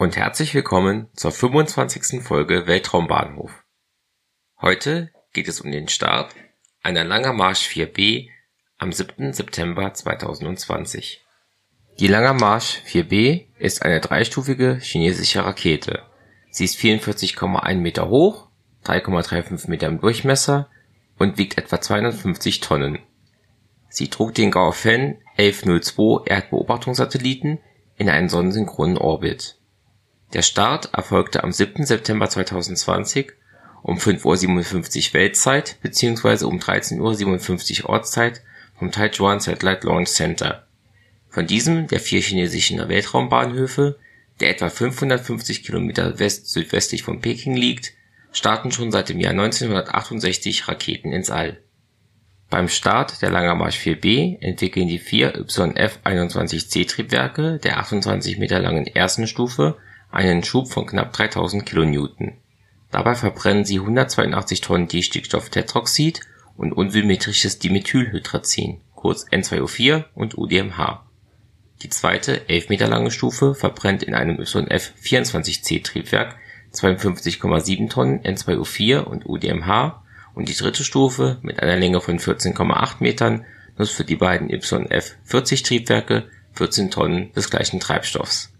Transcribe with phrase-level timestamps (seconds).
[0.00, 2.22] Und herzlich willkommen zur 25.
[2.22, 3.52] Folge Weltraumbahnhof.
[4.58, 6.34] Heute geht es um den Start
[6.82, 8.30] einer Langer Marsch 4B
[8.78, 9.34] am 7.
[9.34, 11.22] September 2020.
[11.98, 16.04] Die Langer Marsch 4B ist eine dreistufige chinesische Rakete.
[16.50, 18.48] Sie ist 44,1 Meter hoch,
[18.86, 20.70] 3,35 Meter im Durchmesser
[21.18, 23.00] und wiegt etwa 250 Tonnen.
[23.90, 27.58] Sie trug den Gaofen 1102 Erdbeobachtungssatelliten
[27.98, 29.59] in einen sonnensynchronen Orbit.
[30.32, 31.84] Der Start erfolgte am 7.
[31.84, 33.32] September 2020
[33.82, 36.44] um 5:57 Uhr Weltzeit bzw.
[36.44, 38.42] um 13:57 Uhr Ortszeit
[38.78, 40.66] vom Taichuan Satellite Launch Center.
[41.28, 43.98] Von diesem der vier chinesischen Weltraumbahnhöfe,
[44.40, 47.92] der etwa 550 Kilometer west-südwestlich von Peking liegt,
[48.32, 51.58] starten schon seit dem Jahr 1968 Raketen ins All
[52.50, 59.28] beim Start der Langer Marsch 4B entwickeln die vier YF-21C-Triebwerke der 28 Meter langen ersten
[59.28, 59.76] Stufe
[60.10, 62.32] einen Schub von knapp 3000 kN.
[62.90, 66.20] Dabei verbrennen sie 182 Tonnen Distickstofftetroxid
[66.56, 71.06] und unsymmetrisches Dimethylhydrazin kurz N2O4 und UDMH.
[71.82, 76.36] Die zweite, 11 Meter lange Stufe verbrennt in einem YF-24C-Triebwerk
[76.74, 80.02] 52,7 Tonnen N2O4 und UDMH
[80.34, 83.46] und die dritte Stufe mit einer Länge von 14,8 Metern
[83.78, 88.52] nutzt für die beiden YF-40-Triebwerke 14 Tonnen des gleichen Treibstoffs.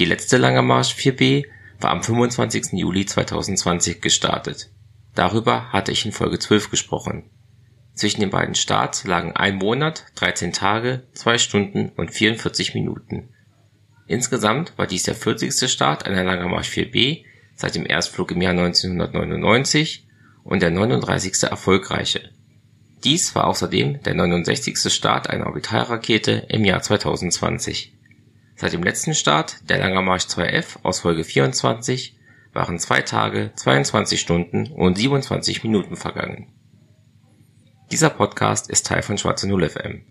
[0.00, 1.46] Die letzte Lange Marsch 4B
[1.78, 2.72] war am 25.
[2.72, 4.70] Juli 2020 gestartet.
[5.14, 7.30] Darüber hatte ich in Folge 12 gesprochen.
[7.94, 13.28] Zwischen den beiden Starts lagen ein Monat, 13 Tage, 2 Stunden und 44 Minuten.
[14.08, 15.70] Insgesamt war dies der 40.
[15.70, 17.24] Start einer Langer Marsch 4B
[17.54, 20.08] seit dem Erstflug im Jahr 1999
[20.42, 21.44] und der 39.
[21.44, 22.30] erfolgreiche.
[23.04, 24.92] Dies war außerdem der 69.
[24.92, 27.92] Start einer Orbitalrakete im Jahr 2020.
[28.56, 32.16] Seit dem letzten Start, der Langer Marsch 2F aus Folge 24,
[32.52, 36.52] waren zwei Tage, 22 Stunden und 27 Minuten vergangen.
[37.90, 40.02] Dieser Podcast ist Teil von Schwarze Null FM.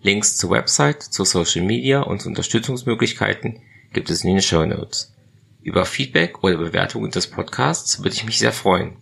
[0.00, 5.14] Links zur Website, zu Social Media und zu Unterstützungsmöglichkeiten gibt es in den Show Notes.
[5.62, 8.96] Über Feedback oder Bewertungen des Podcasts würde ich mich sehr freuen.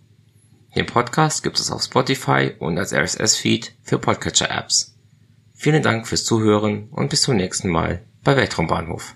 [0.75, 4.95] Den Podcast gibt es auf Spotify und als RSS-Feed für Podcatcher-Apps.
[5.55, 9.15] Vielen Dank fürs Zuhören und bis zum nächsten Mal bei Weltraumbahnhof.